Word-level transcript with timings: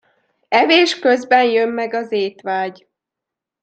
Evés 0.49 0.99
közben 0.99 1.43
jön 1.43 1.69
meg 1.69 1.93
az 1.93 2.11
étvágy. 2.11 2.87